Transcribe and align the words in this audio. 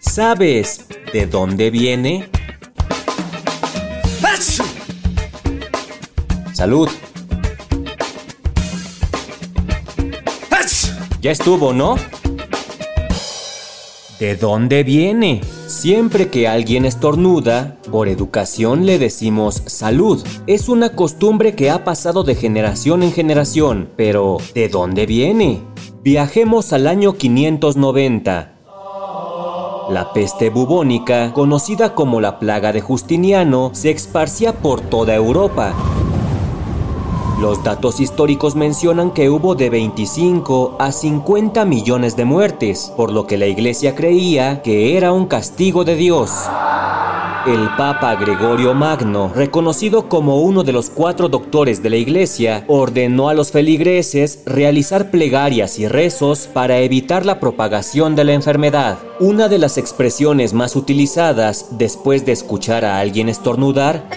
¿Sabes 0.00 0.86
de 1.12 1.26
dónde 1.26 1.70
viene? 1.70 2.30
Salud. 6.52 6.88
Ya 11.24 11.30
estuvo, 11.30 11.72
¿no? 11.72 11.96
¿De 14.18 14.36
dónde 14.36 14.82
viene? 14.84 15.40
Siempre 15.84 16.30
que 16.30 16.48
alguien 16.48 16.86
estornuda, 16.86 17.76
por 17.92 18.08
educación 18.08 18.86
le 18.86 18.98
decimos 18.98 19.62
salud. 19.66 20.24
Es 20.46 20.70
una 20.70 20.96
costumbre 20.96 21.54
que 21.54 21.68
ha 21.68 21.84
pasado 21.84 22.24
de 22.24 22.34
generación 22.34 23.02
en 23.02 23.12
generación, 23.12 23.90
pero 23.94 24.38
¿de 24.54 24.70
dónde 24.70 25.04
viene? 25.04 25.60
Viajemos 26.02 26.72
al 26.72 26.86
año 26.86 27.18
590. 27.18 28.52
La 29.90 30.10
peste 30.14 30.48
bubónica, 30.48 31.34
conocida 31.34 31.94
como 31.94 32.18
la 32.22 32.38
plaga 32.38 32.72
de 32.72 32.80
Justiniano, 32.80 33.68
se 33.74 33.90
esparcía 33.90 34.54
por 34.54 34.80
toda 34.80 35.14
Europa. 35.14 35.74
Los 37.44 37.62
datos 37.62 38.00
históricos 38.00 38.56
mencionan 38.56 39.10
que 39.10 39.28
hubo 39.28 39.54
de 39.54 39.68
25 39.68 40.76
a 40.78 40.90
50 40.90 41.66
millones 41.66 42.16
de 42.16 42.24
muertes, 42.24 42.90
por 42.96 43.12
lo 43.12 43.26
que 43.26 43.36
la 43.36 43.46
iglesia 43.46 43.94
creía 43.94 44.62
que 44.62 44.96
era 44.96 45.12
un 45.12 45.26
castigo 45.26 45.84
de 45.84 45.94
Dios. 45.94 46.30
El 47.46 47.68
Papa 47.76 48.14
Gregorio 48.14 48.72
Magno, 48.72 49.30
reconocido 49.34 50.08
como 50.08 50.40
uno 50.40 50.64
de 50.64 50.72
los 50.72 50.88
cuatro 50.88 51.28
doctores 51.28 51.82
de 51.82 51.90
la 51.90 51.96
Iglesia, 51.96 52.64
ordenó 52.68 53.28
a 53.28 53.34
los 53.34 53.52
feligreses 53.52 54.38
realizar 54.46 55.10
plegarias 55.10 55.78
y 55.78 55.86
rezos 55.86 56.46
para 56.46 56.78
evitar 56.78 57.26
la 57.26 57.40
propagación 57.40 58.16
de 58.16 58.24
la 58.24 58.32
enfermedad. 58.32 58.96
Una 59.20 59.50
de 59.50 59.58
las 59.58 59.76
expresiones 59.76 60.54
más 60.54 60.74
utilizadas 60.74 61.66
después 61.72 62.24
de 62.24 62.32
escuchar 62.32 62.86
a 62.86 62.98
alguien 62.98 63.28
estornudar 63.28 64.08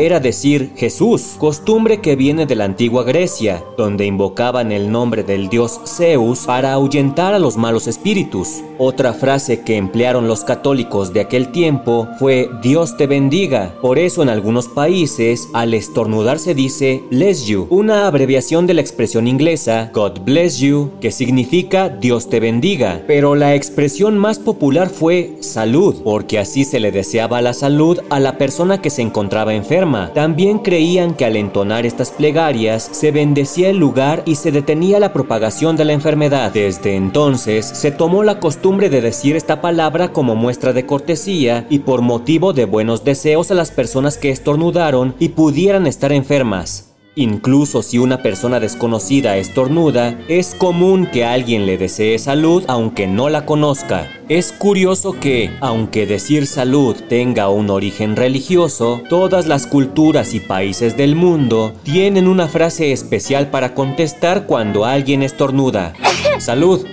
era 0.00 0.18
decir 0.18 0.72
Jesús, 0.76 1.36
costumbre 1.38 2.00
que 2.00 2.16
viene 2.16 2.46
de 2.46 2.56
la 2.56 2.64
antigua 2.64 3.04
Grecia, 3.04 3.62
donde 3.76 4.06
invocaban 4.06 4.72
el 4.72 4.90
nombre 4.90 5.22
del 5.22 5.48
dios 5.48 5.80
Zeus 5.86 6.40
para 6.40 6.72
ahuyentar 6.72 7.34
a 7.34 7.38
los 7.38 7.56
malos 7.56 7.86
espíritus. 7.86 8.62
Otra 8.78 9.12
frase 9.12 9.62
que 9.62 9.76
emplearon 9.76 10.26
los 10.26 10.42
católicos 10.42 11.12
de 11.12 11.20
aquel 11.20 11.52
tiempo 11.52 12.08
fue 12.18 12.50
Dios 12.60 12.96
te 12.96 13.06
bendiga. 13.06 13.74
Por 13.80 13.98
eso 13.98 14.22
en 14.22 14.28
algunos 14.28 14.66
países 14.66 15.48
al 15.52 15.74
estornudar 15.74 16.38
se 16.38 16.54
dice 16.54 17.02
bless 17.10 17.46
you, 17.46 17.66
una 17.70 18.08
abreviación 18.08 18.66
de 18.66 18.74
la 18.74 18.80
expresión 18.80 19.28
inglesa 19.28 19.90
God 19.94 20.20
bless 20.24 20.58
you, 20.58 20.90
que 21.00 21.12
significa 21.12 21.88
Dios 21.88 22.28
te 22.28 22.40
bendiga. 22.40 23.02
Pero 23.06 23.36
la 23.36 23.54
expresión 23.54 24.18
más 24.18 24.38
popular 24.40 24.88
fue 24.88 25.36
salud, 25.40 26.02
porque 26.02 26.38
así 26.38 26.64
se 26.64 26.80
le 26.80 26.90
deseaba 26.90 27.40
la 27.40 27.54
salud 27.54 28.00
a 28.10 28.18
la 28.18 28.38
persona 28.38 28.82
que 28.82 28.90
se 28.90 29.02
encontraba 29.02 29.54
enferma 29.54 29.83
también 30.14 30.60
creían 30.60 31.14
que 31.14 31.24
al 31.24 31.36
entonar 31.36 31.84
estas 31.84 32.10
plegarias 32.10 32.88
se 32.90 33.10
bendecía 33.10 33.68
el 33.68 33.76
lugar 33.76 34.22
y 34.24 34.36
se 34.36 34.50
detenía 34.50 34.98
la 34.98 35.12
propagación 35.12 35.76
de 35.76 35.84
la 35.84 35.92
enfermedad. 35.92 36.52
Desde 36.52 36.96
entonces 36.96 37.66
se 37.66 37.90
tomó 37.90 38.22
la 38.22 38.40
costumbre 38.40 38.88
de 38.88 39.00
decir 39.00 39.36
esta 39.36 39.60
palabra 39.60 40.12
como 40.12 40.36
muestra 40.36 40.72
de 40.72 40.86
cortesía 40.86 41.66
y 41.68 41.80
por 41.80 42.00
motivo 42.00 42.52
de 42.52 42.64
buenos 42.64 43.04
deseos 43.04 43.50
a 43.50 43.54
las 43.54 43.70
personas 43.70 44.16
que 44.16 44.30
estornudaron 44.30 45.14
y 45.18 45.30
pudieran 45.30 45.86
estar 45.86 46.12
enfermas. 46.12 46.93
Incluso 47.16 47.82
si 47.82 47.98
una 47.98 48.22
persona 48.22 48.58
desconocida 48.58 49.36
estornuda, 49.36 50.18
es 50.26 50.56
común 50.56 51.06
que 51.06 51.24
alguien 51.24 51.64
le 51.64 51.78
desee 51.78 52.18
salud 52.18 52.64
aunque 52.66 53.06
no 53.06 53.28
la 53.28 53.46
conozca. 53.46 54.10
Es 54.28 54.50
curioso 54.50 55.12
que, 55.20 55.50
aunque 55.60 56.06
decir 56.06 56.48
salud 56.48 56.96
tenga 57.08 57.50
un 57.50 57.70
origen 57.70 58.16
religioso, 58.16 59.00
todas 59.08 59.46
las 59.46 59.68
culturas 59.68 60.34
y 60.34 60.40
países 60.40 60.96
del 60.96 61.14
mundo 61.14 61.72
tienen 61.84 62.26
una 62.26 62.48
frase 62.48 62.90
especial 62.90 63.48
para 63.48 63.74
contestar 63.74 64.46
cuando 64.46 64.84
alguien 64.84 65.22
estornuda. 65.22 65.92
Salud. 66.38 66.84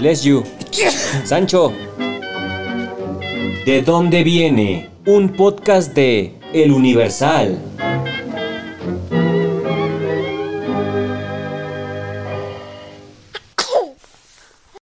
Bless 0.00 0.24
you. 0.24 0.42
Sancho. 1.24 1.72
¿De 3.64 3.82
dónde 3.82 4.24
viene? 4.24 4.90
Un 5.06 5.28
podcast 5.28 5.94
de 5.94 6.34
El 6.52 6.72
Universal. 6.72 7.58